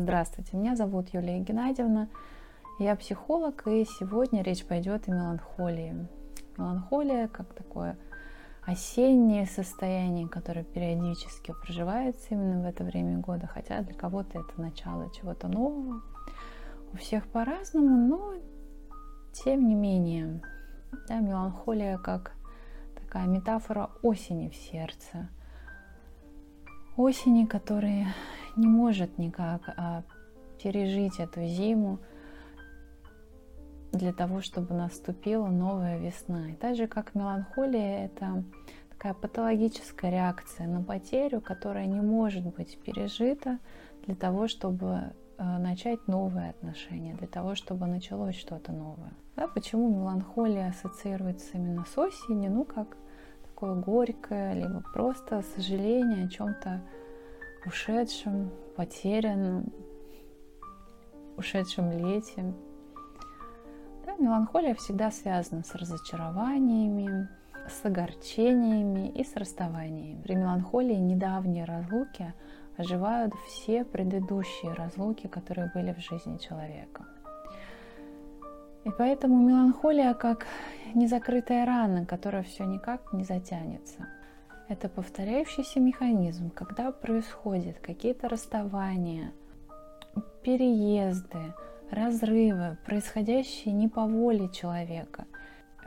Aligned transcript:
Здравствуйте, 0.00 0.56
меня 0.56 0.76
зовут 0.76 1.08
Юлия 1.12 1.40
Геннадьевна, 1.40 2.06
я 2.78 2.94
психолог, 2.94 3.66
и 3.66 3.84
сегодня 3.84 4.42
речь 4.42 4.64
пойдет 4.64 5.08
о 5.08 5.10
меланхолии. 5.10 6.06
Меланхолия 6.56 7.26
как 7.26 7.52
такое 7.52 7.98
осеннее 8.64 9.44
состояние, 9.46 10.28
которое 10.28 10.62
периодически 10.62 11.52
проживается 11.64 12.28
именно 12.30 12.62
в 12.62 12.66
это 12.66 12.84
время 12.84 13.18
года, 13.18 13.48
хотя 13.48 13.80
для 13.80 13.92
кого-то 13.92 14.38
это 14.38 14.60
начало 14.60 15.10
чего-то 15.12 15.48
нового. 15.48 16.00
У 16.92 16.96
всех 16.96 17.26
по-разному, 17.26 17.96
но 17.96 18.34
тем 19.32 19.66
не 19.66 19.74
менее, 19.74 20.40
да, 21.08 21.18
меланхолия 21.18 21.98
как 21.98 22.34
такая 22.94 23.26
метафора 23.26 23.90
осени 24.02 24.48
в 24.48 24.54
сердце. 24.54 25.28
Осени, 26.96 27.46
которая 27.46 28.14
не 28.58 28.66
может 28.66 29.18
никак 29.18 29.62
а, 29.76 30.02
пережить 30.62 31.18
эту 31.20 31.44
зиму 31.46 31.98
для 33.92 34.12
того, 34.12 34.42
чтобы 34.42 34.74
наступила 34.74 35.46
новая 35.46 35.98
весна. 35.98 36.50
И 36.50 36.54
так 36.54 36.76
же, 36.76 36.86
как 36.86 37.14
меланхолия, 37.14 38.06
это 38.06 38.44
такая 38.90 39.14
патологическая 39.14 40.10
реакция 40.10 40.66
на 40.66 40.82
потерю, 40.82 41.40
которая 41.40 41.86
не 41.86 42.00
может 42.00 42.44
быть 42.44 42.78
пережита 42.80 43.58
для 44.04 44.14
того, 44.14 44.48
чтобы 44.48 45.12
э, 45.38 45.58
начать 45.58 46.06
новые 46.06 46.50
отношения, 46.50 47.14
для 47.14 47.28
того, 47.28 47.54
чтобы 47.54 47.86
началось 47.86 48.36
что-то 48.36 48.72
новое. 48.72 49.12
Да, 49.36 49.46
почему 49.48 49.88
меланхолия 49.88 50.68
ассоциируется 50.68 51.50
именно 51.54 51.86
с 51.86 51.96
осенью? 51.96 52.50
Ну, 52.50 52.64
как 52.64 52.96
такое 53.42 53.74
горькое, 53.74 54.54
либо 54.54 54.82
просто 54.92 55.42
сожаление 55.54 56.26
о 56.26 56.28
чем-то 56.28 56.82
ушедшем, 57.68 58.50
потерянном, 58.76 59.72
ушедшем 61.36 61.92
лете. 61.92 62.54
Да, 64.06 64.14
меланхолия 64.18 64.74
всегда 64.74 65.10
связана 65.10 65.62
с 65.62 65.74
разочарованиями, 65.74 67.28
с 67.68 67.84
огорчениями 67.84 69.10
и 69.10 69.22
с 69.22 69.36
расставаниями. 69.36 70.20
При 70.22 70.34
меланхолии 70.34 70.94
недавние 70.94 71.64
разлуки 71.64 72.32
оживают 72.78 73.34
все 73.46 73.84
предыдущие 73.84 74.72
разлуки, 74.72 75.26
которые 75.26 75.70
были 75.74 75.92
в 75.92 76.00
жизни 76.00 76.38
человека. 76.38 77.04
И 78.84 78.90
поэтому 78.96 79.46
меланхолия 79.46 80.14
как 80.14 80.46
незакрытая 80.94 81.66
рана, 81.66 82.06
которая 82.06 82.42
все 82.44 82.64
никак 82.64 83.12
не 83.12 83.24
затянется. 83.24 84.06
Это 84.68 84.90
повторяющийся 84.90 85.80
механизм, 85.80 86.50
когда 86.50 86.92
происходят 86.92 87.78
какие-то 87.78 88.28
расставания, 88.28 89.32
переезды, 90.42 91.54
разрывы, 91.90 92.76
происходящие 92.84 93.72
не 93.72 93.88
по 93.88 94.04
воле 94.04 94.50
человека. 94.50 95.24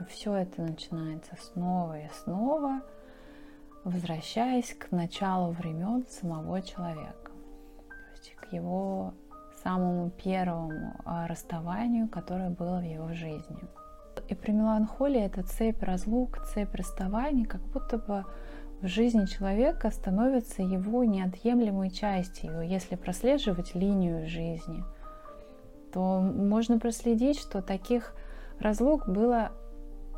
Все 0.08 0.34
это 0.34 0.62
начинается 0.62 1.36
снова 1.40 1.96
и 2.00 2.08
снова, 2.24 2.80
возвращаясь 3.84 4.74
к 4.74 4.90
началу 4.90 5.52
времен 5.52 6.04
самого 6.08 6.60
человека, 6.60 7.30
то 7.88 8.10
есть 8.10 8.34
к 8.34 8.52
его 8.52 9.14
самому 9.62 10.10
первому 10.10 10.94
а, 11.04 11.28
расставанию, 11.28 12.08
которое 12.08 12.50
было 12.50 12.80
в 12.80 12.84
его 12.84 13.12
жизни. 13.12 13.62
И 14.28 14.34
при 14.34 14.50
меланхолии 14.50 15.20
это 15.20 15.44
цепь 15.44 15.82
разлук, 15.82 16.38
цепь 16.46 16.74
расставаний, 16.74 17.44
как 17.44 17.60
будто 17.60 17.98
бы 17.98 18.24
в 18.82 18.88
жизни 18.88 19.26
человека 19.26 19.90
становится 19.90 20.62
его 20.62 21.04
неотъемлемой 21.04 21.90
частью. 21.90 22.62
Если 22.62 22.96
прослеживать 22.96 23.76
линию 23.76 24.26
жизни, 24.26 24.82
то 25.92 26.20
можно 26.20 26.80
проследить, 26.80 27.38
что 27.38 27.62
таких 27.62 28.12
разлук 28.58 29.08
было, 29.08 29.52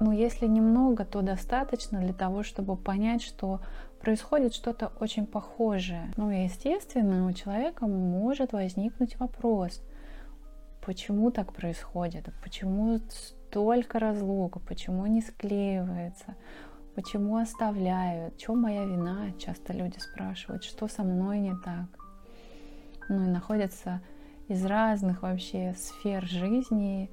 ну, 0.00 0.12
если 0.12 0.46
немного, 0.46 1.04
то 1.04 1.20
достаточно 1.20 2.00
для 2.00 2.14
того, 2.14 2.42
чтобы 2.42 2.76
понять, 2.76 3.22
что 3.22 3.60
происходит 4.00 4.54
что-то 4.54 4.92
очень 4.98 5.26
похожее. 5.26 6.10
Ну, 6.16 6.30
естественно, 6.30 7.26
у 7.26 7.32
человека 7.32 7.86
может 7.86 8.52
возникнуть 8.54 9.18
вопрос, 9.20 9.82
почему 10.80 11.30
так 11.30 11.52
происходит, 11.52 12.30
почему 12.42 13.00
столько 13.10 13.98
разлук, 13.98 14.62
почему 14.62 15.06
не 15.06 15.20
склеивается, 15.20 16.34
Почему 16.94 17.36
оставляют? 17.38 18.34
В 18.34 18.38
чем 18.38 18.60
моя 18.60 18.84
вина? 18.84 19.32
Часто 19.38 19.72
люди 19.72 19.98
спрашивают, 19.98 20.62
что 20.62 20.86
со 20.86 21.02
мной 21.02 21.40
не 21.40 21.54
так. 21.64 21.86
Ну 23.08 23.24
и 23.24 23.28
находятся 23.28 24.00
из 24.48 24.64
разных 24.64 25.22
вообще 25.22 25.74
сфер 25.76 26.24
жизни 26.24 27.10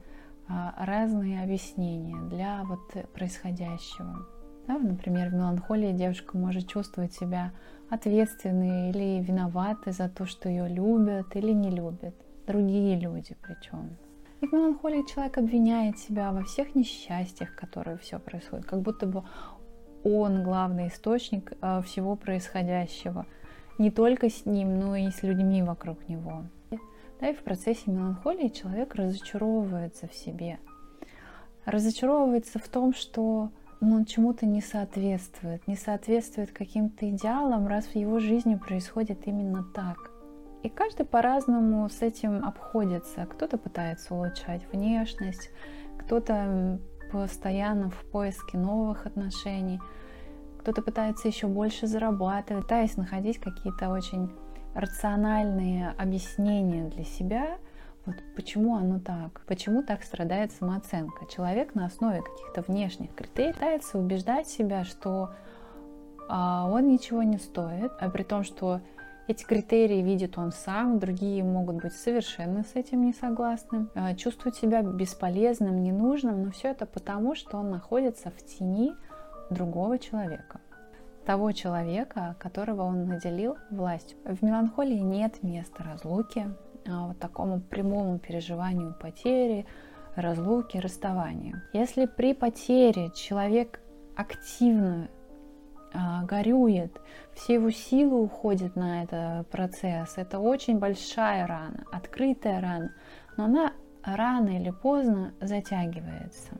а, 0.48 0.74
разные 0.78 1.42
объяснения 1.42 2.22
для 2.30 2.64
вот 2.64 2.92
происходящего. 3.14 4.28
Да, 4.68 4.78
например, 4.78 5.30
в 5.30 5.34
меланхолии 5.34 5.92
девушка 5.92 6.38
может 6.38 6.68
чувствовать 6.68 7.14
себя 7.14 7.52
ответственной 7.90 8.92
или 8.92 9.24
виноватой 9.24 9.94
за 9.94 10.10
то, 10.10 10.26
что 10.26 10.48
ее 10.48 10.68
любят 10.70 11.36
или 11.36 11.52
не 11.52 11.72
любят. 11.72 12.14
Другие 12.46 13.00
люди 13.00 13.36
причем. 13.42 13.98
И 14.42 14.48
в 14.48 14.54
меланхолии 14.54 15.06
человек 15.12 15.38
обвиняет 15.38 15.98
себя 16.00 16.32
во 16.32 16.44
всех 16.44 16.76
несчастьях, 16.76 17.56
которые 17.56 17.98
все 17.98 18.20
происходит, 18.20 18.66
как 18.66 18.82
будто 18.82 19.06
бы 19.06 19.24
он 20.04 20.44
главный 20.44 20.88
источник 20.88 21.54
э, 21.62 21.82
всего 21.86 22.16
происходящего. 22.16 23.26
Не 23.78 23.92
только 23.92 24.30
с 24.30 24.46
ним, 24.46 24.80
но 24.80 24.96
и 24.96 25.10
с 25.10 25.24
людьми 25.24 25.64
вокруг 25.64 26.08
него. 26.08 26.44
Да, 27.20 27.30
и 27.30 27.36
в 27.36 27.44
процессе 27.44 27.92
меланхолии 27.92 28.48
человек 28.48 28.96
разочаровывается 28.96 30.08
в 30.08 30.14
себе. 30.14 30.60
Разочаровывается 31.66 32.58
в 32.58 32.68
том, 32.68 32.94
что 32.94 33.52
ну, 33.80 33.96
он 33.96 34.06
чему-то 34.06 34.46
не 34.46 34.62
соответствует, 34.62 35.68
не 35.68 35.76
соответствует 35.76 36.52
каким-то 36.52 37.10
идеалам, 37.10 37.68
раз 37.68 37.86
в 37.86 37.96
его 37.96 38.20
жизни 38.20 38.56
происходит 38.56 39.28
именно 39.28 39.64
так. 39.64 40.12
И 40.64 40.70
каждый 40.70 41.06
по-разному 41.06 41.90
с 41.90 42.02
этим 42.02 42.46
обходится. 42.46 43.26
Кто-то 43.26 43.58
пытается 43.58 44.14
улучшать 44.14 44.62
внешность, 44.72 45.50
кто-то 45.98 46.80
постоянно 47.12 47.90
в 47.90 47.98
поиске 48.12 48.58
новых 48.58 49.06
отношений. 49.06 49.80
Кто-то 50.60 50.82
пытается 50.82 51.28
еще 51.28 51.48
больше 51.48 51.88
зарабатывать, 51.88 52.64
пытаясь 52.64 52.98
находить 52.98 53.40
какие-то 53.40 53.90
очень 53.90 54.32
рациональные 54.76 55.90
объяснения 55.98 56.86
для 56.90 57.04
себя, 57.04 57.58
вот 58.06 58.16
почему 58.36 58.76
оно 58.76 59.00
так, 59.00 59.42
почему 59.46 59.84
так 59.84 60.04
страдает 60.04 60.52
самооценка. 60.52 61.26
Человек 61.28 61.76
на 61.76 61.86
основе 61.86 62.22
каких-то 62.22 62.62
внешних 62.62 63.14
критерий 63.14 63.54
пытается 63.54 64.00
убеждать 64.00 64.48
себя, 64.48 64.84
что 64.84 65.32
а, 66.28 66.68
он 66.72 66.88
ничего 66.88 67.22
не 67.22 67.38
стоит, 67.38 67.92
а 68.00 68.10
при 68.10 68.24
том, 68.24 68.44
что 68.44 68.82
эти 69.32 69.44
критерии 69.44 70.02
видит 70.02 70.38
он 70.38 70.52
сам, 70.52 71.00
другие 71.00 71.44
могут 71.44 71.78
быть 71.78 71.94
совершенно 71.94 72.64
с 72.64 72.76
этим 72.76 73.06
не 73.06 73.14
согласны, 73.14 73.88
а, 73.96 74.14
чувствует 74.16 74.56
себя 74.56 74.82
бесполезным, 74.82 75.82
ненужным, 75.82 76.44
но 76.44 76.52
все 76.52 76.70
это 76.70 76.86
потому, 76.86 77.36
что 77.36 77.58
он 77.58 77.72
находится 77.72 78.30
в 78.30 78.38
тени 78.46 78.94
другого 79.50 79.98
человека 79.98 80.60
того 81.26 81.52
человека, 81.52 82.36
которого 82.40 82.82
он 82.82 83.08
наделил 83.08 83.56
властью. 83.70 84.18
В 84.26 84.44
меланхолии 84.44 85.00
нет 85.00 85.44
места 85.44 85.84
разлуки, 85.84 86.48
а 86.88 87.08
вот 87.08 87.20
такому 87.20 87.62
прямому 87.62 88.18
переживанию 88.18 88.96
потери, 89.00 89.66
разлуки, 90.16 90.78
расставания. 90.78 91.64
Если 91.74 92.06
при 92.06 92.34
потере 92.34 93.12
человек 93.12 93.82
активно 94.16 95.10
горюет, 96.24 97.00
все 97.34 97.56
его 97.56 97.72
силы 97.72 98.22
уходят 98.22 98.76
на 98.76 99.04
этот 99.04 99.48
процесс. 99.50 100.18
Это 100.18 100.40
очень 100.40 100.80
большая 100.80 101.48
рана, 101.48 101.86
открытая 101.92 102.62
рана, 102.62 102.94
но 103.38 103.46
она 103.46 103.74
рано 104.04 104.50
или 104.58 104.72
поздно 104.72 105.34
затягивается. 105.40 106.54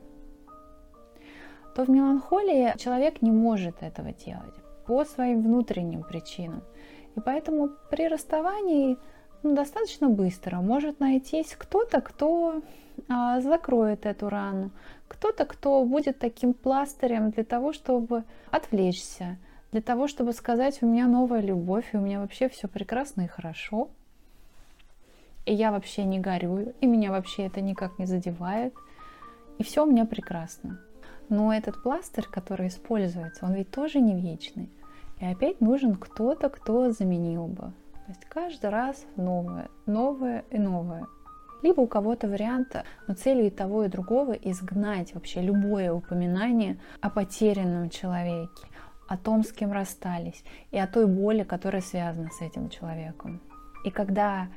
То 1.74 1.84
в 1.84 1.88
меланхолии 1.88 2.76
человек 2.78 3.22
не 3.22 3.30
может 3.32 3.82
этого 3.82 4.12
делать 4.12 4.54
по 4.86 5.04
своим 5.04 5.42
внутренним 5.42 6.02
причинам. 6.02 6.62
И 7.16 7.20
поэтому 7.20 7.70
при 7.90 8.08
расставании 8.08 8.98
ну, 9.42 9.54
достаточно 9.54 10.08
быстро 10.08 10.56
может 10.56 11.00
найтись 11.00 11.54
кто-то, 11.58 12.00
кто 12.00 12.62
а, 13.08 13.40
закроет 13.40 14.06
эту 14.06 14.28
рану, 14.28 14.70
кто-то, 15.08 15.44
кто 15.44 15.84
будет 15.84 16.18
таким 16.18 16.54
пластырем 16.54 17.30
для 17.30 17.44
того, 17.44 17.72
чтобы 17.72 18.24
отвлечься, 18.50 19.38
для 19.72 19.82
того, 19.82 20.06
чтобы 20.06 20.32
сказать, 20.32 20.82
у 20.82 20.86
меня 20.86 21.06
новая 21.06 21.40
любовь, 21.40 21.86
и 21.92 21.96
у 21.96 22.00
меня 22.00 22.20
вообще 22.20 22.48
все 22.48 22.68
прекрасно 22.68 23.22
и 23.22 23.28
хорошо, 23.28 23.88
и 25.44 25.54
я 25.54 25.72
вообще 25.72 26.04
не 26.04 26.20
горюю, 26.20 26.74
и 26.80 26.86
меня 26.86 27.10
вообще 27.10 27.46
это 27.46 27.60
никак 27.60 27.98
не 27.98 28.06
задевает, 28.06 28.74
и 29.58 29.64
все 29.64 29.84
у 29.84 29.90
меня 29.90 30.04
прекрасно. 30.04 30.78
Но 31.28 31.52
этот 31.52 31.82
пластырь, 31.82 32.26
который 32.30 32.68
используется, 32.68 33.46
он 33.46 33.54
ведь 33.54 33.70
тоже 33.70 34.00
не 34.00 34.20
вечный. 34.20 34.70
И 35.20 35.24
опять 35.24 35.60
нужен 35.60 35.94
кто-то, 35.94 36.48
кто 36.48 36.90
заменил 36.90 37.46
бы. 37.46 37.72
Есть 38.12 38.26
каждый 38.26 38.68
раз 38.68 39.06
новое, 39.16 39.70
новое 39.86 40.44
и 40.50 40.58
новое. 40.58 41.06
Либо 41.62 41.80
у 41.80 41.86
кого-то 41.86 42.28
вариант, 42.28 42.76
но 43.08 43.14
целью 43.14 43.46
и 43.46 43.50
того, 43.50 43.84
и 43.84 43.88
другого 43.88 44.32
изгнать 44.32 45.14
вообще 45.14 45.40
любое 45.40 45.90
упоминание 45.94 46.78
о 47.00 47.08
потерянном 47.08 47.88
человеке, 47.88 48.66
о 49.08 49.16
том, 49.16 49.42
с 49.42 49.50
кем 49.50 49.72
расстались, 49.72 50.44
и 50.72 50.78
о 50.78 50.86
той 50.86 51.06
боли, 51.06 51.42
которая 51.42 51.80
связана 51.80 52.28
с 52.28 52.42
этим 52.42 52.68
человеком. 52.68 53.40
И 53.82 53.90
когда 53.90 54.48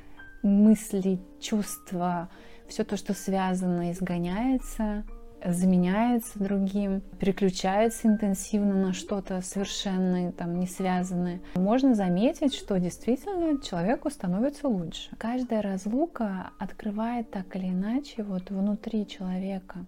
мысли, 0.42 1.18
чувства, 1.40 2.28
все 2.68 2.84
то, 2.84 2.98
что 2.98 3.14
связано, 3.14 3.90
изгоняется, 3.90 5.04
заменяется 5.44 6.38
другим, 6.38 7.02
переключается 7.18 8.08
интенсивно 8.08 8.74
на 8.74 8.92
что-то 8.92 9.40
совершенно 9.42 10.32
там 10.32 10.58
не 10.58 10.66
связанное, 10.66 11.40
можно 11.54 11.94
заметить, 11.94 12.54
что 12.54 12.78
действительно 12.78 13.60
человеку 13.60 14.10
становится 14.10 14.68
лучше. 14.68 15.10
Каждая 15.18 15.62
разлука 15.62 16.50
открывает 16.58 17.30
так 17.30 17.54
или 17.56 17.68
иначе 17.68 18.22
вот 18.22 18.50
внутри 18.50 19.06
человека 19.06 19.86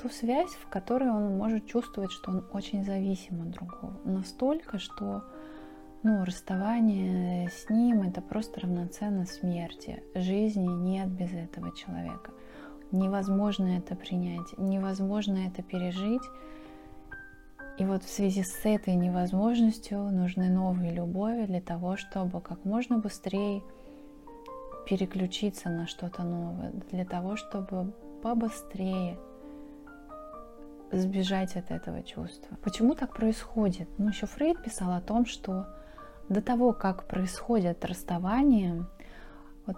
ту 0.00 0.08
связь, 0.08 0.50
в 0.50 0.68
которой 0.68 1.10
он 1.10 1.36
может 1.36 1.66
чувствовать, 1.66 2.12
что 2.12 2.30
он 2.30 2.44
очень 2.52 2.84
зависим 2.84 3.42
от 3.42 3.50
другого. 3.50 3.96
Настолько, 4.04 4.78
что 4.78 5.24
ну, 6.02 6.24
расставание 6.24 7.48
с 7.48 7.68
ним 7.70 8.02
это 8.02 8.20
просто 8.20 8.60
равноценно 8.60 9.26
смерти. 9.26 10.02
Жизни 10.14 10.68
нет 10.68 11.08
без 11.08 11.32
этого 11.32 11.74
человека. 11.76 12.30
Невозможно 12.92 13.78
это 13.78 13.96
принять, 13.96 14.56
невозможно 14.56 15.38
это 15.46 15.62
пережить. 15.62 16.22
И 17.78 17.84
вот 17.84 18.04
в 18.04 18.08
связи 18.08 18.42
с 18.42 18.64
этой 18.64 18.94
невозможностью 18.94 19.98
нужны 20.10 20.48
новые 20.48 20.92
любови 20.92 21.44
для 21.46 21.60
того, 21.60 21.96
чтобы 21.96 22.40
как 22.40 22.64
можно 22.64 22.98
быстрее 22.98 23.62
переключиться 24.86 25.68
на 25.68 25.86
что-то 25.86 26.22
новое, 26.22 26.72
для 26.90 27.04
того, 27.04 27.36
чтобы 27.36 27.92
побыстрее 28.22 29.18
сбежать 30.92 31.56
от 31.56 31.70
этого 31.70 32.02
чувства. 32.02 32.56
Почему 32.62 32.94
так 32.94 33.14
происходит? 33.14 33.88
Ну, 33.98 34.08
еще 34.08 34.26
Фрейд 34.26 34.62
писал 34.62 34.92
о 34.92 35.00
том, 35.00 35.26
что 35.26 35.66
до 36.28 36.40
того, 36.40 36.72
как 36.72 37.06
происходит 37.06 37.84
расставание, 37.84 38.86
вот 39.66 39.76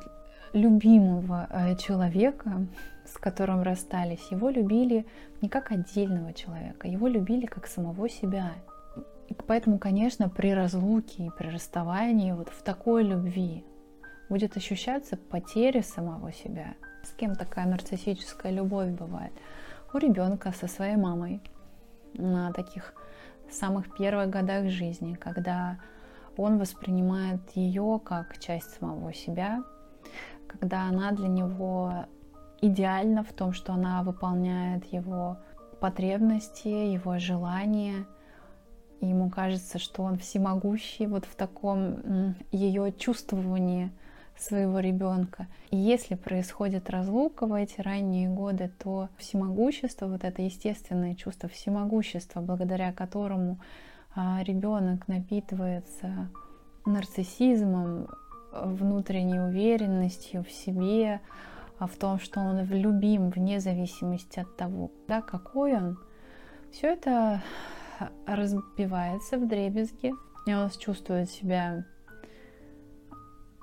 любимого 0.53 1.47
э, 1.50 1.77
человека, 1.77 2.67
с 3.05 3.19
которым 3.19 3.62
расстались, 3.62 4.27
его 4.31 4.50
любили 4.50 5.06
не 5.41 5.49
как 5.49 5.73
отдельного 5.73 6.33
человека, 6.33 6.89
его 6.89 7.09
любили 7.09 7.47
как 7.47 7.67
самого 7.67 8.09
себя. 8.09 8.53
И 9.29 9.35
поэтому, 9.35 9.79
конечно, 9.79 10.29
при 10.29 10.53
разлуке 10.55 11.27
и 11.27 11.31
при 11.37 11.49
расставании, 11.49 12.33
вот 12.33 12.49
в 12.49 12.62
такой 12.62 13.05
любви 13.05 13.65
будет 14.29 14.56
ощущаться 14.56 15.17
потеря 15.17 15.83
самого 15.83 16.33
себя. 16.33 16.75
С 17.03 17.11
кем 17.12 17.35
такая 17.35 17.67
нарциссическая 17.67 18.53
любовь 18.53 18.91
бывает? 18.91 19.33
У 19.93 19.99
ребенка 19.99 20.53
со 20.53 20.67
своей 20.67 20.97
мамой 20.97 21.41
на 22.15 22.53
таких 22.53 22.94
самых 23.51 23.97
первых 23.97 24.29
годах 24.29 24.69
жизни, 24.69 25.15
когда 25.15 25.79
он 26.37 26.59
воспринимает 26.59 27.41
ее 27.55 28.01
как 28.05 28.39
часть 28.39 28.79
самого 28.79 29.12
себя, 29.15 29.62
когда 30.49 30.89
она 30.89 31.12
для 31.12 31.29
него 31.29 32.06
идеальна 32.61 33.23
в 33.23 33.33
том, 33.33 33.53
что 33.53 33.73
она 33.73 34.03
выполняет 34.03 34.85
его 34.93 35.39
потребности, 35.81 36.69
его 36.69 37.19
желания. 37.19 38.06
И 39.00 39.06
ему 39.06 39.31
кажется, 39.31 39.79
что 39.79 40.03
он 40.03 40.19
всемогущий 40.19 41.06
вот 41.06 41.25
в 41.25 41.37
таком 41.37 42.35
ее 42.50 42.93
чувствовании 42.93 43.93
своего 44.37 44.81
ребенка. 44.81 45.47
И 45.71 45.77
если 45.77 46.15
происходит 46.15 46.91
разлука 46.91 47.47
в 47.47 47.53
эти 47.53 47.81
ранние 47.81 48.29
годы, 48.29 48.71
то 48.79 49.09
всемогущество, 49.19 50.06
вот 50.06 50.25
это 50.25 50.43
естественное 50.43 51.15
чувство 51.15 51.49
всемогущества, 51.49 52.41
благодаря 52.41 52.93
которому 52.93 53.61
а, 54.15 54.43
ребенок 54.43 55.06
напитывается 55.09 56.29
нарциссизмом, 56.87 58.09
внутренней 58.53 59.41
уверенностью 59.41 60.45
в 60.45 60.50
себе, 60.50 61.21
а 61.79 61.87
в 61.87 61.97
том, 61.97 62.19
что 62.19 62.41
он 62.41 62.65
любим 62.65 63.31
вне 63.31 63.61
зависимости 63.61 64.41
от 64.41 64.56
того, 64.56 64.91
да, 65.06 65.23
какой 65.23 65.77
он, 65.77 65.99
все 66.73 66.89
это 66.89 67.43
разбивается 68.27 69.39
в 69.39 69.47
дребезги, 69.47 70.12
и 70.47 70.55
он 70.55 70.71
чувствует 70.71 71.31
себя 71.31 71.85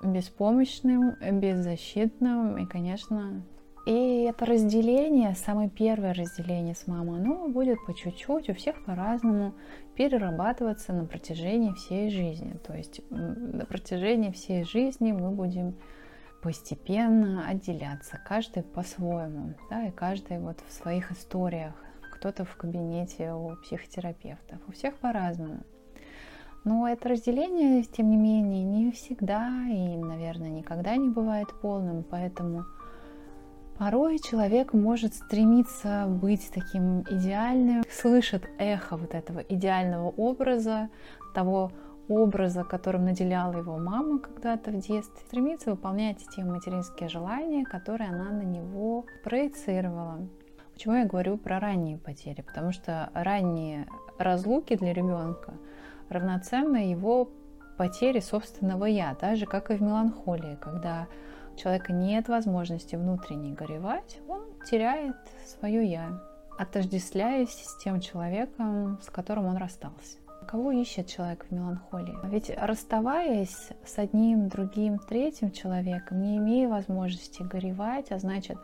беспомощным, 0.02 1.16
беззащитным, 1.40 2.58
и, 2.58 2.66
конечно, 2.66 3.42
и 3.86 4.22
это 4.28 4.46
разделение, 4.46 5.36
самое 5.36 5.70
первое 5.70 6.12
разделение 6.12 6.74
с 6.74 6.88
мамой, 6.88 7.20
оно 7.20 7.48
будет 7.48 7.78
по 7.86 7.94
чуть-чуть, 7.94 8.50
у 8.50 8.54
всех 8.54 8.84
по-разному 8.84 9.54
перерабатываться 9.94 10.92
на 10.92 11.04
протяжении 11.04 11.72
всей 11.72 12.10
жизни. 12.10 12.58
То 12.66 12.76
есть 12.76 13.00
на 13.10 13.64
протяжении 13.64 14.32
всей 14.32 14.64
жизни 14.64 15.12
мы 15.12 15.30
будем 15.30 15.76
постепенно 16.42 17.46
отделяться, 17.48 18.20
каждый 18.26 18.64
по-своему, 18.64 19.54
да, 19.70 19.86
и 19.86 19.92
каждый 19.92 20.40
вот 20.40 20.58
в 20.66 20.72
своих 20.72 21.12
историях, 21.12 21.74
кто-то 22.12 22.44
в 22.44 22.56
кабинете 22.56 23.34
у 23.34 23.54
психотерапевтов, 23.62 24.58
у 24.66 24.72
всех 24.72 24.96
по-разному. 24.96 25.60
Но 26.64 26.88
это 26.88 27.10
разделение, 27.10 27.84
тем 27.84 28.10
не 28.10 28.16
менее, 28.16 28.64
не 28.64 28.90
всегда 28.90 29.48
и, 29.68 29.96
наверное, 29.96 30.50
никогда 30.50 30.96
не 30.96 31.08
бывает 31.08 31.46
полным, 31.62 32.02
поэтому 32.02 32.64
Порой 33.78 34.18
человек 34.18 34.72
может 34.72 35.14
стремиться 35.14 36.06
быть 36.08 36.50
таким 36.52 37.02
идеальным, 37.02 37.82
слышит 37.90 38.48
эхо 38.58 38.96
вот 38.96 39.14
этого 39.14 39.40
идеального 39.40 40.08
образа, 40.08 40.88
того 41.34 41.72
образа, 42.08 42.64
которым 42.64 43.04
наделяла 43.04 43.58
его 43.58 43.76
мама 43.76 44.18
когда-то 44.18 44.70
в 44.70 44.78
детстве, 44.78 45.20
стремится 45.26 45.72
выполнять 45.72 46.24
те 46.34 46.42
материнские 46.42 47.10
желания, 47.10 47.64
которые 47.64 48.08
она 48.08 48.30
на 48.30 48.42
него 48.42 49.04
проецировала. 49.22 50.26
Почему 50.72 50.94
я 50.94 51.04
говорю 51.04 51.36
про 51.36 51.60
ранние 51.60 51.98
потери? 51.98 52.40
Потому 52.40 52.72
что 52.72 53.10
ранние 53.12 53.86
разлуки 54.18 54.76
для 54.76 54.94
ребенка 54.94 55.52
равноценны 56.08 56.90
его 56.90 57.28
потере 57.76 58.22
собственного 58.22 58.86
я, 58.86 59.14
так 59.14 59.36
же, 59.36 59.44
как 59.44 59.70
и 59.70 59.74
в 59.74 59.82
меланхолии, 59.82 60.56
когда 60.60 61.08
человека 61.56 61.92
нет 61.92 62.28
возможности 62.28 62.96
внутренне 62.96 63.52
горевать, 63.52 64.18
он 64.28 64.42
теряет 64.68 65.16
свое 65.46 65.84
«я», 65.90 66.22
отождествляясь 66.58 67.50
с 67.50 67.76
тем 67.82 68.00
человеком, 68.00 68.98
с 69.02 69.10
которым 69.10 69.46
он 69.46 69.56
расстался. 69.56 70.18
Кого 70.46 70.70
ищет 70.70 71.08
человек 71.08 71.44
в 71.48 71.52
меланхолии? 71.52 72.16
Ведь 72.24 72.50
расставаясь 72.56 73.70
с 73.84 73.98
одним, 73.98 74.48
другим, 74.48 74.98
третьим 74.98 75.50
человеком, 75.50 76.22
не 76.22 76.36
имея 76.36 76.68
возможности 76.68 77.42
горевать, 77.42 78.12
а 78.12 78.18
значит 78.18 78.56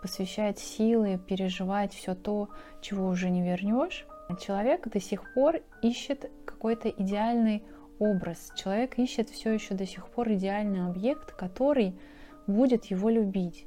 посвящать 0.00 0.58
силы, 0.58 1.18
переживать 1.18 1.92
все 1.92 2.14
то, 2.14 2.48
чего 2.80 3.08
уже 3.08 3.28
не 3.28 3.42
вернешь, 3.42 4.06
человек 4.40 4.88
до 4.88 5.00
сих 5.00 5.22
пор 5.34 5.60
ищет 5.82 6.30
какой-то 6.44 6.88
идеальный 6.88 7.62
образ. 7.98 8.50
Человек 8.56 8.98
ищет 8.98 9.28
все 9.28 9.52
еще 9.52 9.74
до 9.74 9.86
сих 9.86 10.08
пор 10.08 10.32
идеальный 10.32 10.86
объект, 10.86 11.32
который 11.32 11.98
будет 12.46 12.86
его 12.86 13.08
любить. 13.08 13.66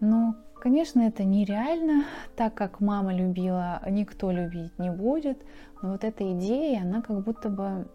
Но, 0.00 0.36
конечно, 0.54 1.00
это 1.00 1.24
нереально, 1.24 2.04
так 2.36 2.54
как 2.54 2.80
мама 2.80 3.14
любила, 3.14 3.80
никто 3.88 4.30
любить 4.30 4.78
не 4.78 4.90
будет. 4.90 5.42
Но 5.82 5.92
вот 5.92 6.04
эта 6.04 6.30
идея, 6.32 6.82
она 6.82 7.02
как 7.02 7.22
будто 7.22 7.48
бы 7.48 7.86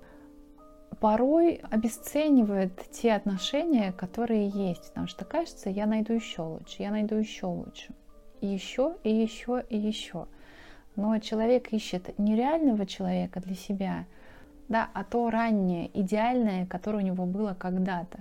порой 1.00 1.62
обесценивает 1.70 2.74
те 2.92 3.14
отношения, 3.14 3.92
которые 3.92 4.50
есть. 4.50 4.90
Потому 4.90 5.08
что 5.08 5.26
кажется, 5.26 5.70
я 5.70 5.86
найду 5.86 6.14
еще 6.14 6.42
лучше, 6.42 6.84
я 6.84 6.92
найду 6.92 7.16
еще 7.16 7.46
лучше. 7.46 7.94
И 8.42 8.48
еще, 8.48 8.96
и 9.04 9.14
еще, 9.14 9.64
и 9.70 9.78
еще. 9.78 10.28
Но 10.96 11.18
человек 11.20 11.72
ищет 11.72 12.18
нереального 12.18 12.86
человека 12.86 13.40
для 13.40 13.56
себя, 13.56 14.06
да, 14.70 14.88
а 14.94 15.04
то 15.04 15.30
раннее, 15.30 15.90
идеальное, 16.00 16.66
которое 16.66 17.00
у 17.00 17.06
него 17.06 17.26
было 17.26 17.56
когда-то. 17.56 18.20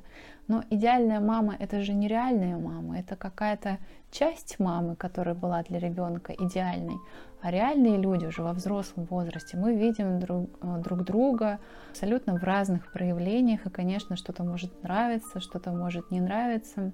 Но 0.49 0.64
идеальная 0.71 1.21
мама— 1.21 1.55
это 1.59 1.83
же 1.83 1.93
нереальная 1.93 2.57
мама, 2.57 2.99
это 2.99 3.17
какая-то 3.17 3.76
часть 4.11 4.59
мамы, 4.59 4.97
которая 4.97 5.35
была 5.35 5.62
для 5.62 5.78
ребенка 5.78 6.33
идеальной. 6.33 6.97
А 7.43 7.50
реальные 7.50 7.99
люди 7.99 8.25
уже 8.25 8.43
во 8.43 8.55
взрослом 8.55 9.05
возрасте, 9.05 9.59
мы 9.59 9.76
видим 9.76 10.19
друг, 10.19 10.49
э, 10.62 10.78
друг 10.83 11.05
друга 11.05 11.61
абсолютно 11.90 12.38
в 12.38 12.43
разных 12.43 12.90
проявлениях, 12.93 13.67
и, 13.67 13.71
конечно, 13.71 14.17
что-то 14.17 14.43
может 14.43 14.83
нравиться, 14.83 15.40
что-то 15.40 15.71
может 15.71 16.11
не 16.11 16.21
нравиться. 16.21 16.93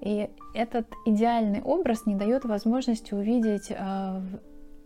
И 0.00 0.30
этот 0.54 0.86
идеальный 1.06 1.62
образ 1.62 2.06
не 2.06 2.14
дает 2.14 2.44
возможности 2.44 3.14
увидеть 3.14 3.70
э, 3.70 4.20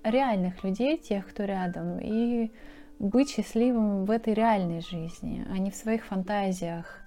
реальных 0.05 0.63
людей, 0.65 0.97
тех, 0.97 1.29
кто 1.29 1.45
рядом, 1.45 1.99
и 2.01 2.53
быть 3.03 3.31
счастливым 3.31 4.05
в 4.05 4.11
этой 4.13 4.33
реальной 4.33 4.81
жизни, 4.81 5.45
а 5.51 5.59
не 5.59 5.73
в 5.73 5.75
своих 5.75 6.05
фантазиях 6.05 7.01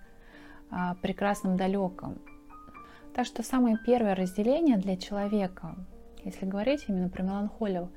о 0.69 0.95
прекрасном 0.95 1.55
далеком. 1.55 2.19
Так 3.13 3.25
что 3.25 3.43
самое 3.43 3.77
первое 3.85 4.13
разделение 4.13 4.75
для 4.75 4.97
человека, 4.97 5.73
если 6.25 6.45
говорить 6.45 6.83
именно 6.89 7.07
про 7.07 7.23
меланхолию, 7.23 7.89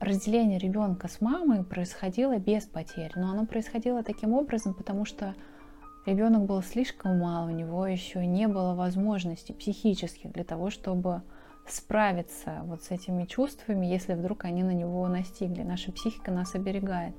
разделение 0.00 0.58
ребенка 0.58 1.06
с 1.06 1.20
мамой 1.20 1.64
происходило 1.64 2.38
без 2.38 2.64
потерь, 2.64 3.12
но 3.14 3.30
оно 3.30 3.44
происходило 3.44 4.02
таким 4.02 4.32
образом, 4.32 4.72
потому 4.72 5.04
что 5.04 5.34
ребенок 6.06 6.46
был 6.46 6.62
слишком 6.62 7.18
мал, 7.18 7.44
у 7.48 7.50
него 7.50 7.86
еще 7.86 8.24
не 8.24 8.48
было 8.48 8.74
возможности 8.74 9.52
психических 9.52 10.32
для 10.32 10.44
того, 10.44 10.70
чтобы 10.70 11.20
справиться 11.66 12.60
вот 12.64 12.82
с 12.82 12.90
этими 12.90 13.24
чувствами, 13.24 13.86
если 13.86 14.14
вдруг 14.14 14.44
они 14.44 14.62
на 14.62 14.72
него 14.72 15.06
настигли. 15.08 15.62
Наша 15.62 15.92
психика 15.92 16.30
нас 16.30 16.54
оберегает. 16.54 17.14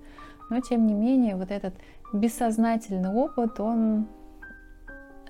Но 0.50 0.60
тем 0.60 0.86
не 0.86 0.94
менее, 0.94 1.36
вот 1.36 1.52
этот 1.52 1.74
бессознательный 2.14 3.10
опыт, 3.10 3.60
он 3.60 4.08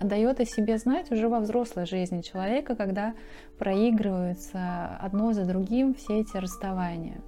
дает 0.01 0.39
о 0.39 0.45
себе 0.45 0.77
знать 0.77 1.11
уже 1.11 1.29
во 1.29 1.39
взрослой 1.39 1.85
жизни 1.85 2.21
человека, 2.21 2.75
когда 2.75 3.13
проигрываются 3.57 4.97
одно 4.99 5.31
за 5.33 5.45
другим 5.45 5.93
все 5.93 6.19
эти 6.19 6.35
расставания. 6.37 7.21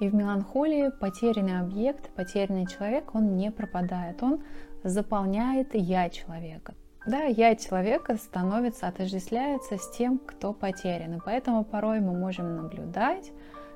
И 0.00 0.08
в 0.08 0.14
меланхолии 0.14 0.90
потерянный 0.90 1.58
объект, 1.60 2.10
потерянный 2.10 2.66
человек, 2.66 3.14
он 3.14 3.36
не 3.36 3.50
пропадает, 3.50 4.22
он 4.22 4.42
заполняет 4.84 5.74
я 5.74 6.10
человека. 6.10 6.74
Да, 7.06 7.22
я 7.22 7.54
человека 7.54 8.16
становится, 8.16 8.88
отождествляется 8.88 9.78
с 9.78 9.90
тем, 9.96 10.18
кто 10.18 10.52
потерян. 10.52 11.14
И 11.14 11.20
поэтому 11.24 11.64
порой 11.64 12.00
мы 12.00 12.12
можем 12.12 12.56
наблюдать, 12.56 13.30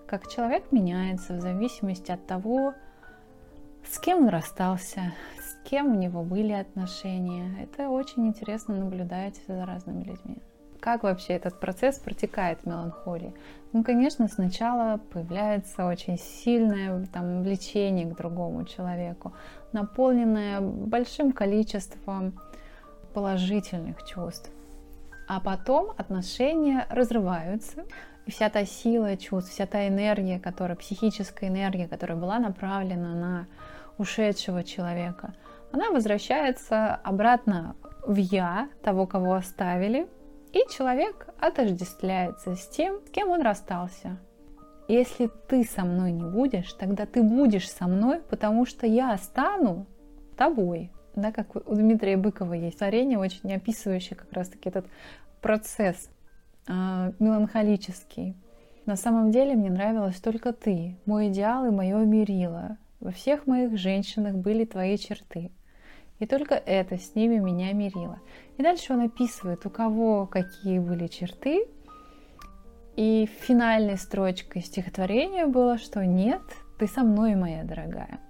как 0.09 0.27
человек 0.27 0.73
меняется 0.73 1.35
в 1.35 1.41
зависимости 1.41 2.11
от 2.11 2.27
того, 2.27 2.75
с 3.89 4.01
кем 4.01 4.25
он 4.25 4.29
расстался, 4.31 5.15
с 5.39 5.69
кем 5.69 5.93
у 5.93 5.95
него 5.95 6.25
были 6.25 6.53
отношения. 6.53 7.55
Это 7.63 7.89
очень 7.89 8.27
интересно 8.27 8.75
наблюдать 8.75 9.41
за 9.47 9.65
разными 9.65 10.03
людьми. 10.03 10.39
Как 10.81 11.05
вообще 11.05 11.35
этот 11.35 11.61
процесс 11.61 11.99
протекает 11.99 12.61
в 12.63 12.67
меланхолии? 12.67 13.33
Ну, 13.73 13.85
конечно, 13.85 14.27
сначала 14.27 14.99
появляется 15.13 15.87
очень 15.87 16.19
сильное 16.19 17.07
там, 17.13 17.45
влечение 17.45 18.07
к 18.07 18.17
другому 18.17 18.65
человеку, 18.65 19.35
наполненное 19.73 20.61
большим 20.61 21.31
количеством 21.31 22.33
положительных 23.13 24.05
чувств. 24.05 24.51
А 25.29 25.41
потом 25.41 25.93
отношения 25.97 26.87
разрываются, 26.91 27.85
и 28.27 28.31
вся 28.31 28.49
та 28.49 28.65
сила 28.65 29.17
чувств, 29.17 29.53
вся 29.53 29.67
та 29.67 29.87
энергия, 29.87 30.39
которая, 30.39 30.77
психическая 30.77 31.49
энергия, 31.49 31.89
которая 31.89 32.19
была 32.19 32.39
направлена 32.39 33.15
на 33.15 33.47
ушедшего 33.99 34.65
человека, 34.65 35.35
она 35.73 35.91
возвращается 35.91 36.95
обратно 36.95 37.77
в 38.07 38.17
я 38.17 38.69
того, 38.83 39.07
кого 39.07 39.35
оставили, 39.35 40.09
и 40.53 40.61
человек 40.75 41.29
отождествляется 41.39 42.57
с 42.57 42.69
тем, 42.69 43.01
с 43.07 43.11
кем 43.11 43.29
он 43.29 43.43
расстался. 43.43 44.19
Если 44.89 45.31
ты 45.49 45.63
со 45.63 45.85
мной 45.85 46.11
не 46.11 46.25
будешь, 46.25 46.73
тогда 46.73 47.07
ты 47.07 47.23
будешь 47.23 47.71
со 47.71 47.87
мной, 47.87 48.21
потому 48.29 48.67
что 48.67 48.87
я 48.87 49.17
стану 49.19 49.87
тобой 50.37 50.91
да, 51.21 51.33
как 51.33 51.57
у 51.57 51.75
Дмитрия 51.75 52.17
Быкова 52.17 52.55
есть 52.55 52.79
творение, 52.79 53.19
очень 53.19 53.53
описывающее 53.53 54.17
как 54.17 54.33
раз-таки 54.33 54.69
этот 54.69 54.87
процесс 55.41 56.11
э, 56.69 57.13
меланхолический. 57.19 58.35
На 58.87 58.97
самом 58.97 59.31
деле 59.31 59.55
мне 59.55 59.71
нравилась 59.71 60.21
только 60.21 60.53
ты, 60.53 60.97
мой 61.07 61.29
идеал 61.29 61.67
и 61.67 61.71
мое 61.71 61.99
мерило. 62.05 62.77
Во 62.99 63.13
всех 63.13 63.47
моих 63.47 63.79
женщинах 63.79 64.35
были 64.35 64.65
твои 64.65 64.99
черты. 64.99 65.51
И 66.19 66.27
только 66.27 66.55
это 66.55 66.99
с 66.99 67.15
ними 67.15 67.39
меня 67.39 67.73
мирило. 67.73 68.19
И 68.59 68.63
дальше 68.63 68.93
он 68.93 69.01
описывает, 69.01 69.65
у 69.65 69.71
кого 69.71 70.27
какие 70.27 70.79
были 70.79 71.07
черты. 71.07 71.67
И 72.97 73.27
финальной 73.41 73.97
строчкой 73.97 74.61
стихотворения 74.63 75.47
было, 75.47 75.79
что 75.79 76.05
нет, 76.05 76.43
ты 76.79 76.87
со 76.87 77.03
мной, 77.03 77.37
моя 77.37 77.65
дорогая. 77.65 78.21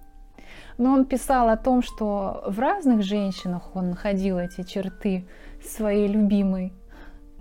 Но 0.81 0.93
он 0.93 1.05
писал 1.05 1.49
о 1.49 1.57
том, 1.57 1.83
что 1.83 2.43
в 2.47 2.57
разных 2.57 3.03
женщинах 3.03 3.75
он 3.75 3.91
находил 3.91 4.39
эти 4.39 4.63
черты 4.63 5.27
своей 5.63 6.07
любимой, 6.07 6.73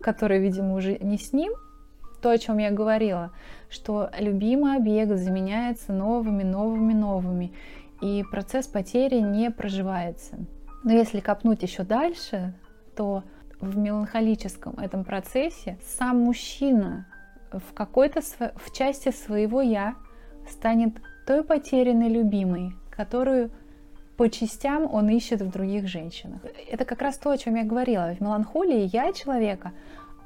которая, 0.02 0.40
видимо, 0.40 0.74
уже 0.74 0.98
не 0.98 1.16
с 1.16 1.32
ним. 1.32 1.54
То, 2.20 2.28
о 2.28 2.36
чем 2.36 2.58
я 2.58 2.70
говорила, 2.70 3.32
что 3.70 4.10
любимый 4.18 4.76
объект 4.76 5.16
заменяется 5.16 5.94
новыми, 5.94 6.42
новыми, 6.42 6.92
новыми, 6.92 7.54
и 8.02 8.22
процесс 8.30 8.66
потери 8.66 9.20
не 9.20 9.50
проживается. 9.50 10.36
Но 10.84 10.92
если 10.92 11.20
копнуть 11.20 11.62
еще 11.62 11.82
дальше, 11.82 12.52
то 12.94 13.24
в 13.58 13.78
меланхолическом 13.78 14.74
этом 14.78 15.02
процессе 15.02 15.78
сам 15.82 16.18
мужчина 16.18 17.06
в 17.50 17.72
какой-то 17.72 18.20
в 18.20 18.76
части 18.76 19.10
своего 19.10 19.62
я 19.62 19.94
станет 20.46 21.00
той 21.26 21.42
потерянной 21.42 22.10
любимой, 22.10 22.74
которую 23.00 23.50
по 24.18 24.28
частям 24.28 24.86
он 24.92 25.08
ищет 25.08 25.40
в 25.40 25.50
других 25.50 25.88
женщинах. 25.88 26.40
Это 26.70 26.84
как 26.84 27.00
раз 27.00 27.16
то, 27.16 27.30
о 27.30 27.38
чем 27.38 27.54
я 27.54 27.64
говорила. 27.64 28.14
В 28.14 28.20
меланхолии 28.20 28.90
я 28.92 29.12
человека 29.14 29.72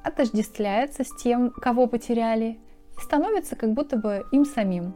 отождествляется 0.02 1.04
с 1.04 1.14
тем, 1.22 1.50
кого 1.50 1.86
потеряли, 1.86 2.58
и 2.98 3.00
становится 3.00 3.54
как 3.54 3.72
будто 3.72 3.96
бы 3.96 4.24
им 4.32 4.44
самим. 4.44 4.92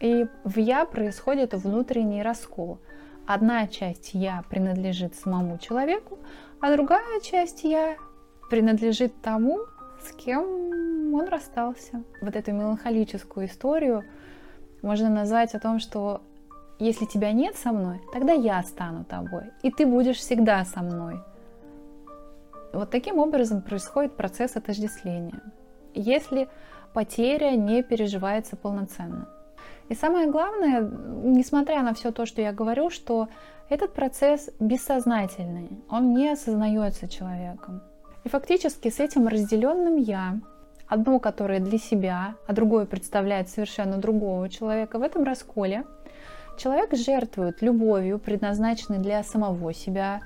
И 0.00 0.26
в 0.42 0.58
я 0.58 0.84
происходит 0.84 1.54
внутренний 1.54 2.24
раскол. 2.24 2.78
Одна 3.24 3.68
часть 3.68 4.10
я 4.14 4.42
принадлежит 4.50 5.14
самому 5.14 5.58
человеку, 5.58 6.18
а 6.60 6.72
другая 6.72 7.20
часть 7.20 7.62
я 7.62 7.96
принадлежит 8.50 9.12
тому, 9.22 9.60
с 10.02 10.12
кем 10.12 11.14
он 11.14 11.28
расстался. 11.28 12.02
Вот 12.20 12.34
эту 12.34 12.52
меланхолическую 12.52 13.46
историю 13.46 14.02
можно 14.82 15.08
назвать 15.08 15.54
о 15.54 15.60
том, 15.60 15.78
что 15.78 16.20
если 16.78 17.06
тебя 17.06 17.32
нет 17.32 17.56
со 17.56 17.72
мной, 17.72 18.00
тогда 18.12 18.32
я 18.32 18.62
стану 18.62 19.04
тобой, 19.04 19.44
и 19.62 19.70
ты 19.70 19.86
будешь 19.86 20.18
всегда 20.18 20.64
со 20.64 20.82
мной. 20.82 21.22
Вот 22.72 22.90
таким 22.90 23.18
образом 23.18 23.62
происходит 23.62 24.16
процесс 24.16 24.56
отождествления, 24.56 25.40
если 25.94 26.48
потеря 26.92 27.52
не 27.52 27.82
переживается 27.82 28.56
полноценно. 28.56 29.28
И 29.88 29.94
самое 29.94 30.30
главное, 30.30 30.82
несмотря 31.22 31.82
на 31.82 31.94
все 31.94 32.10
то, 32.10 32.26
что 32.26 32.42
я 32.42 32.52
говорю, 32.52 32.90
что 32.90 33.28
этот 33.70 33.94
процесс 33.94 34.50
бессознательный, 34.60 35.70
он 35.88 36.12
не 36.12 36.28
осознается 36.28 37.08
человеком. 37.08 37.82
И 38.24 38.28
фактически 38.28 38.90
с 38.90 39.00
этим 39.00 39.28
разделенным 39.28 39.96
я, 39.96 40.40
одно, 40.88 41.20
которое 41.20 41.60
для 41.60 41.78
себя, 41.78 42.34
а 42.46 42.52
другое 42.52 42.84
представляет 42.84 43.48
совершенно 43.48 43.96
другого 43.96 44.48
человека, 44.48 44.98
в 44.98 45.02
этом 45.02 45.24
расколе– 45.24 45.84
Человек 46.56 46.94
жертвует 46.94 47.62
любовью, 47.62 48.18
предназначенной 48.18 48.98
для 48.98 49.22
самого 49.22 49.72
себя, 49.74 50.20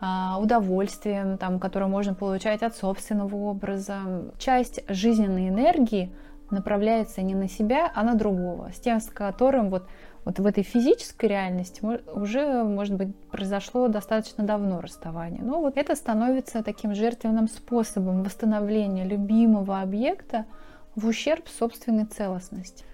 а, 0.00 0.38
удовольствием, 0.40 1.38
там, 1.38 1.58
которое 1.58 1.86
можно 1.86 2.14
получать 2.14 2.62
от 2.62 2.76
собственного 2.76 3.34
образа. 3.34 3.98
Часть 4.38 4.82
жизненной 4.88 5.48
энергии 5.48 6.12
направляется 6.50 7.22
не 7.22 7.34
на 7.34 7.48
себя, 7.48 7.90
а 7.94 8.02
на 8.04 8.14
другого, 8.14 8.70
с 8.74 8.78
тем, 8.78 9.00
с 9.00 9.06
которым 9.06 9.70
вот, 9.70 9.86
вот 10.24 10.38
в 10.38 10.46
этой 10.46 10.62
физической 10.62 11.26
реальности 11.26 11.82
уже, 12.12 12.62
может 12.62 12.94
быть, 12.94 13.16
произошло 13.30 13.88
достаточно 13.88 14.44
давно 14.44 14.80
расставание. 14.80 15.42
Но 15.42 15.60
вот 15.60 15.76
это 15.76 15.94
становится 15.94 16.62
таким 16.62 16.94
жертвенным 16.94 17.48
способом 17.48 18.22
восстановления 18.22 19.04
любимого 19.04 19.80
объекта 19.80 20.44
в 20.94 21.06
ущерб 21.06 21.48
собственной 21.48 22.04
целостности. 22.04 22.84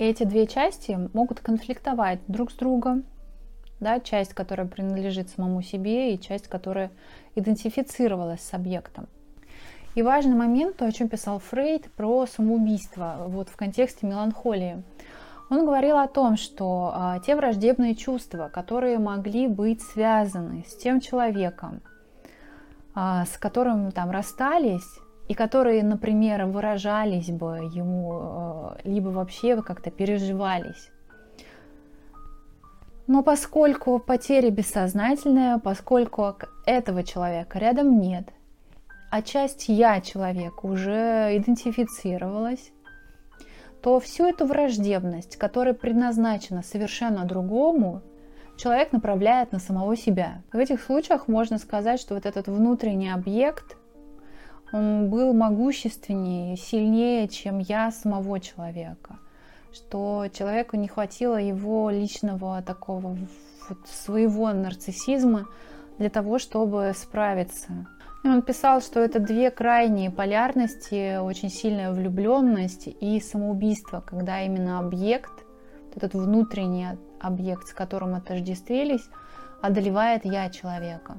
Эти 0.00 0.22
две 0.24 0.46
части 0.46 0.98
могут 1.12 1.40
конфликтовать 1.40 2.20
друг 2.26 2.52
с 2.52 2.54
другом. 2.54 3.04
Да, 3.80 4.00
часть, 4.00 4.32
которая 4.32 4.66
принадлежит 4.66 5.28
самому 5.28 5.60
себе, 5.60 6.14
и 6.14 6.18
часть, 6.18 6.48
которая 6.48 6.90
идентифицировалась 7.34 8.40
с 8.40 8.54
объектом. 8.54 9.08
И 9.94 10.00
важный 10.00 10.34
момент, 10.34 10.78
то, 10.78 10.86
о 10.86 10.92
чем 10.92 11.10
писал 11.10 11.38
Фрейд, 11.38 11.92
про 11.92 12.24
самоубийство 12.24 13.26
вот 13.28 13.50
в 13.50 13.56
контексте 13.56 14.06
меланхолии. 14.06 14.82
Он 15.50 15.66
говорил 15.66 15.98
о 15.98 16.08
том, 16.08 16.38
что 16.38 16.92
а, 16.94 17.18
те 17.18 17.36
враждебные 17.36 17.94
чувства, 17.94 18.48
которые 18.50 18.98
могли 18.98 19.48
быть 19.48 19.82
связаны 19.82 20.64
с 20.66 20.76
тем 20.78 21.02
человеком, 21.02 21.82
а, 22.94 23.26
с 23.26 23.36
которым 23.36 23.92
там 23.92 24.10
расстались, 24.10 24.98
и 25.30 25.34
которые, 25.34 25.84
например, 25.84 26.46
выражались 26.46 27.30
бы 27.30 27.70
ему, 27.72 28.18
э, 28.20 28.80
либо 28.82 29.10
вообще 29.10 29.62
как-то 29.62 29.92
переживались. 29.92 30.90
Но 33.06 33.22
поскольку 33.22 34.00
потеря 34.00 34.50
бессознательная, 34.50 35.60
поскольку 35.60 36.34
этого 36.66 37.04
человека 37.04 37.60
рядом 37.60 38.00
нет, 38.00 38.28
а 39.12 39.22
часть 39.22 39.68
я 39.68 40.00
человека 40.00 40.66
уже 40.66 41.36
идентифицировалась, 41.36 42.72
то 43.82 44.00
всю 44.00 44.26
эту 44.26 44.46
враждебность, 44.46 45.36
которая 45.36 45.74
предназначена 45.74 46.64
совершенно 46.64 47.24
другому, 47.24 48.02
человек 48.56 48.90
направляет 48.90 49.52
на 49.52 49.60
самого 49.60 49.96
себя. 49.96 50.42
В 50.52 50.56
этих 50.56 50.82
случаях 50.82 51.28
можно 51.28 51.58
сказать, 51.58 52.00
что 52.00 52.14
вот 52.16 52.26
этот 52.26 52.48
внутренний 52.48 53.10
объект, 53.10 53.76
он 54.72 55.10
был 55.10 55.32
могущественнее, 55.32 56.56
сильнее, 56.56 57.28
чем 57.28 57.58
я 57.58 57.90
самого 57.90 58.40
человека. 58.40 59.18
Что 59.72 60.26
человеку 60.32 60.76
не 60.76 60.88
хватило 60.88 61.36
его 61.36 61.90
личного 61.90 62.62
такого 62.62 63.16
вот 63.68 63.78
своего 63.88 64.52
нарциссизма 64.52 65.46
для 65.98 66.10
того, 66.10 66.38
чтобы 66.38 66.92
справиться. 66.96 67.86
И 68.22 68.28
он 68.28 68.42
писал, 68.42 68.80
что 68.82 69.00
это 69.00 69.18
две 69.18 69.50
крайние 69.50 70.10
полярности, 70.10 71.18
очень 71.18 71.48
сильная 71.48 71.92
влюбленность 71.92 72.86
и 72.86 73.20
самоубийство, 73.20 74.00
когда 74.00 74.42
именно 74.42 74.78
объект, 74.78 75.32
этот 75.96 76.14
внутренний 76.14 76.98
объект, 77.18 77.68
с 77.68 77.72
которым 77.72 78.14
отождествились, 78.14 79.08
одолевает 79.62 80.24
я 80.24 80.50
человека. 80.50 81.16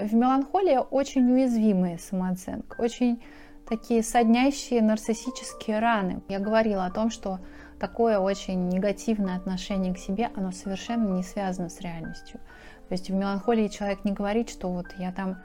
В 0.00 0.14
меланхолии 0.14 0.78
очень 0.90 1.30
уязвимая 1.30 1.98
самооценка, 1.98 2.80
очень 2.80 3.22
такие 3.68 4.02
соднящие 4.02 4.82
нарциссические 4.82 5.78
раны. 5.78 6.22
Я 6.28 6.38
говорила 6.38 6.86
о 6.86 6.90
том, 6.90 7.10
что 7.10 7.38
такое 7.78 8.18
очень 8.18 8.68
негативное 8.68 9.36
отношение 9.36 9.94
к 9.94 9.98
себе, 9.98 10.30
оно 10.34 10.52
совершенно 10.52 11.08
не 11.12 11.22
связано 11.22 11.68
с 11.68 11.80
реальностью. 11.80 12.40
То 12.88 12.92
есть 12.92 13.10
в 13.10 13.14
меланхолии 13.14 13.68
человек 13.68 14.04
не 14.04 14.12
говорит, 14.12 14.50
что 14.50 14.70
вот 14.70 14.86
я 14.98 15.12
там 15.12 15.38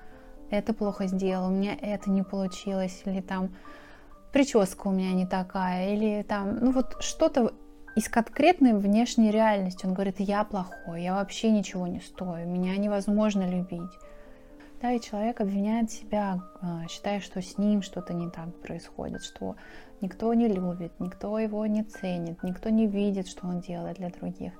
это 0.49 0.73
плохо 0.73 1.07
сделал, 1.07 1.47
у 1.47 1.51
меня 1.51 1.75
это 1.79 2.09
не 2.09 2.23
получилось, 2.23 3.01
или 3.05 3.21
там 3.21 3.53
прическа 4.31 4.87
у 4.87 4.91
меня 4.91 5.13
не 5.13 5.25
такая, 5.25 5.93
или 5.93 6.23
там, 6.23 6.57
ну 6.57 6.71
вот 6.71 6.97
что-то 7.01 7.53
из 7.95 8.09
конкретной 8.09 8.73
внешней 8.73 9.31
реальности. 9.31 9.85
Он 9.85 9.93
говорит, 9.93 10.15
я 10.19 10.43
плохой, 10.43 11.03
я 11.03 11.15
вообще 11.15 11.51
ничего 11.51 11.87
не 11.87 12.01
стою, 12.01 12.47
меня 12.47 12.75
невозможно 12.77 13.49
любить. 13.49 13.91
Да, 14.85 14.91
и 14.91 15.01
человек 15.01 15.41
обвиняет 15.41 15.89
себя, 15.89 16.41
а, 16.61 16.87
считая, 16.87 17.19
что 17.19 17.41
с 17.41 17.57
ним 17.57 17.81
что-то 17.81 18.13
не 18.13 18.29
так 18.29 18.53
происходит, 18.61 19.23
что 19.23 19.55
никто 19.99 20.31
не 20.35 20.47
любит, 20.47 20.91
никто 20.99 21.39
его 21.39 21.65
не 21.65 21.83
ценит, 21.83 22.43
никто 22.43 22.69
не 22.69 22.85
видит, 22.85 23.27
что 23.27 23.47
он 23.47 23.61
делает 23.61 23.97
для 23.97 24.11
других, 24.11 24.53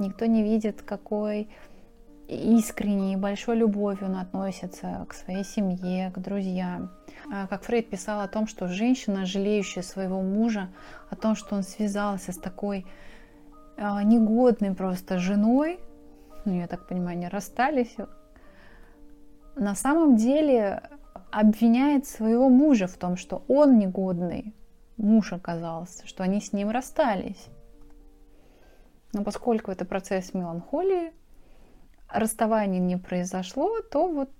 никто 0.00 0.26
не 0.26 0.42
видит, 0.42 0.82
какой 0.82 1.48
искренней 2.26 3.12
и 3.12 3.16
большой 3.16 3.54
любовью 3.58 4.08
он 4.08 4.16
относится 4.16 5.06
к 5.08 5.14
своей 5.14 5.44
семье, 5.44 6.10
к 6.10 6.18
друзьям. 6.18 6.90
А, 7.32 7.46
как 7.46 7.62
Фрейд 7.62 7.88
писал 7.88 8.20
о 8.20 8.26
том, 8.26 8.48
что 8.48 8.66
женщина, 8.66 9.26
жалеющая 9.26 9.84
своего 9.84 10.22
мужа, 10.22 10.70
о 11.08 11.14
том, 11.14 11.36
что 11.36 11.54
он 11.54 11.62
связался 11.62 12.32
с 12.32 12.36
такой 12.36 12.84
а, 13.76 14.02
негодной 14.02 14.74
просто 14.74 15.20
женой, 15.20 15.78
ну, 16.44 16.58
я 16.58 16.66
так 16.66 16.88
понимаю, 16.88 17.16
они 17.16 17.28
расстались, 17.28 17.94
на 19.58 19.74
самом 19.74 20.16
деле 20.16 20.82
обвиняет 21.30 22.06
своего 22.06 22.48
мужа 22.48 22.86
в 22.86 22.96
том, 22.96 23.16
что 23.16 23.44
он 23.48 23.78
негодный, 23.78 24.54
муж 24.96 25.32
оказался, 25.32 26.06
что 26.06 26.22
они 26.22 26.40
с 26.40 26.52
ним 26.52 26.70
расстались. 26.70 27.46
Но 29.12 29.24
поскольку 29.24 29.70
это 29.70 29.84
процесс 29.84 30.34
меланхолии, 30.34 31.12
расставание 32.08 32.80
не 32.80 32.96
произошло, 32.96 33.80
то 33.80 34.08
вот 34.08 34.30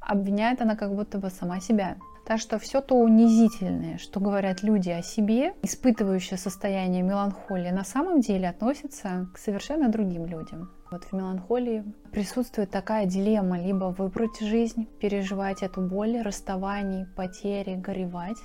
обвиняет 0.00 0.60
она 0.60 0.76
как 0.76 0.94
будто 0.94 1.18
бы 1.18 1.30
сама 1.30 1.60
себя. 1.60 1.96
Так 2.26 2.40
что 2.40 2.58
все 2.58 2.80
то 2.80 2.94
унизительное, 2.94 3.98
что 3.98 4.20
говорят 4.20 4.62
люди 4.62 4.90
о 4.90 5.02
себе, 5.02 5.54
испытывающие 5.62 6.38
состояние 6.38 7.02
меланхолии, 7.02 7.70
на 7.70 7.84
самом 7.84 8.20
деле 8.20 8.48
относится 8.48 9.28
к 9.34 9.38
совершенно 9.38 9.88
другим 9.88 10.26
людям. 10.26 10.70
Вот 10.90 11.04
в 11.04 11.12
меланхолии 11.12 11.84
присутствует 12.12 12.70
такая 12.70 13.06
дилемма, 13.06 13.60
либо 13.60 13.86
выбрать 13.96 14.40
жизнь, 14.40 14.86
переживать 15.00 15.62
эту 15.62 15.80
боль, 15.80 16.20
расставаний, 16.20 17.06
потери, 17.16 17.74
горевать, 17.74 18.38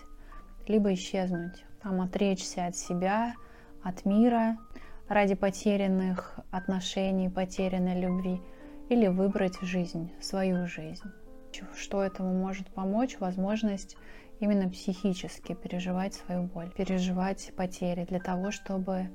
либо 0.68 0.94
исчезнуть, 0.94 1.64
там 1.82 2.02
отречься 2.02 2.66
от 2.66 2.76
себя, 2.76 3.34
от 3.84 4.06
мира 4.06 4.58
ради 5.08 5.36
потерянных 5.36 6.40
отношений, 6.52 7.30
потерянной 7.30 8.00
любви– 8.00 8.42
или 8.90 9.08
выбрать 9.08 9.60
жизнь, 9.62 10.12
свою 10.22 10.68
жизнь. 10.68 11.12
Что 11.76 12.04
этому 12.04 12.34
может 12.34 12.68
помочь? 12.68 13.18
Возможность 13.20 13.98
именно 14.40 14.70
психически 14.70 15.54
переживать 15.54 16.14
свою 16.14 16.44
боль, 16.44 16.72
переживать 16.72 17.52
потери 17.56 18.06
для 18.06 18.20
того, 18.20 18.52
чтобы 18.52 19.10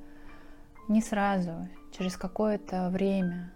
не 0.88 1.02
сразу, 1.02 1.68
через 1.96 2.16
какое-то 2.16 2.88
время, 2.90 3.52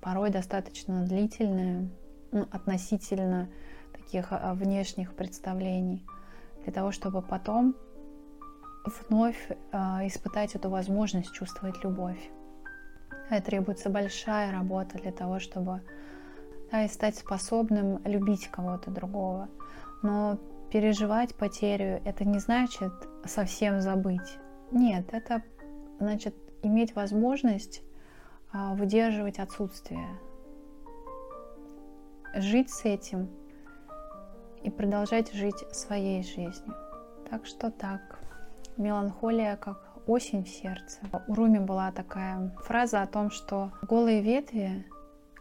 порой 0.00 0.30
достаточно 0.30 1.04
длительное, 1.04 1.88
ну, 2.32 2.46
относительно 2.50 3.48
таких 3.92 4.28
а, 4.30 4.54
внешних 4.54 5.14
представлений, 5.14 6.04
для 6.64 6.72
того, 6.72 6.92
чтобы 6.92 7.22
потом 7.22 7.76
вновь 9.08 9.50
а, 9.72 10.06
испытать 10.06 10.54
эту 10.54 10.70
возможность 10.70 11.32
чувствовать 11.32 11.82
любовь. 11.84 12.30
И 13.30 13.40
требуется 13.40 13.90
большая 13.90 14.52
работа 14.52 14.98
для 14.98 15.12
того, 15.12 15.38
чтобы 15.38 15.82
да, 16.70 16.84
и 16.84 16.88
стать 16.88 17.16
способным 17.16 18.00
любить 18.04 18.48
кого-то 18.48 18.90
другого. 18.90 19.48
Но 20.02 20.38
переживать 20.70 21.34
потерю 21.34 22.00
это 22.04 22.24
не 22.24 22.38
значит 22.38 22.92
совсем 23.24 23.80
забыть. 23.80 24.38
Нет, 24.70 25.06
это 25.12 25.42
значит 25.98 26.34
иметь 26.62 26.94
возможность 26.94 27.82
а, 28.52 28.74
выдерживать 28.74 29.38
отсутствие, 29.38 30.08
жить 32.34 32.70
с 32.70 32.84
этим 32.84 33.28
и 34.62 34.70
продолжать 34.70 35.32
жить 35.32 35.64
своей 35.72 36.22
жизнью. 36.22 36.74
Так 37.30 37.46
что 37.46 37.70
так. 37.70 38.20
Меланхолия 38.76 39.56
как 39.56 39.88
осень 40.06 40.44
в 40.44 40.48
сердце. 40.48 41.00
У 41.26 41.34
Руми 41.34 41.58
была 41.58 41.92
такая 41.92 42.54
фраза 42.64 43.02
о 43.02 43.06
том, 43.06 43.30
что 43.30 43.72
голые 43.82 44.22
ветви, 44.22 44.86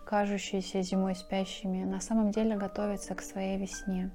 кажущиеся 0.08 0.82
зимой 0.82 1.16
спящими, 1.16 1.84
на 1.84 2.00
самом 2.00 2.32
деле 2.32 2.56
готовятся 2.56 3.16
к 3.16 3.22
своей 3.22 3.58
весне. 3.58 4.10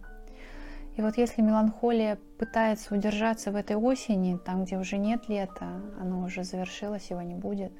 И 0.96 1.02
вот 1.02 1.16
если 1.16 1.42
меланхолия 1.42 2.18
пытается 2.38 2.94
удержаться 2.94 3.50
в 3.50 3.56
этой 3.56 3.76
осени, 3.76 4.38
там, 4.38 4.64
где 4.64 4.78
уже 4.78 4.98
нет 4.98 5.28
лета, 5.28 5.82
оно 6.00 6.22
уже 6.22 6.44
завершилось, 6.44 7.10
его 7.10 7.22
не 7.22 7.34
будет, 7.34 7.72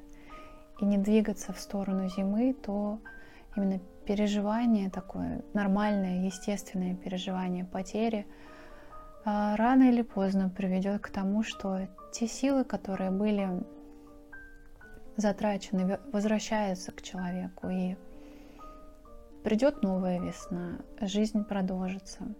и 0.79 0.85
не 0.85 0.97
двигаться 0.97 1.53
в 1.53 1.59
сторону 1.59 2.07
зимы, 2.09 2.53
то 2.53 2.99
именно 3.55 3.79
переживание 4.05 4.89
такое, 4.89 5.43
нормальное, 5.53 6.25
естественное 6.25 6.95
переживание 6.95 7.65
потери– 7.65 8.25
а, 9.25 9.55
рано 9.55 9.83
или 9.83 10.01
поздно 10.01 10.49
приведет 10.49 11.01
к 11.01 11.09
тому, 11.09 11.43
что 11.43 11.87
те 12.11 12.27
силы, 12.27 12.65
которые 12.65 13.09
были 13.09 13.63
затрачены, 15.15 15.97
возвращаются 16.11 16.91
к 16.91 17.01
человеку, 17.01 17.69
и 17.69 17.95
придет 19.43 19.83
новая 19.83 20.19
весна, 20.19 20.79
жизнь 21.01 21.43
продолжится. 21.43 22.33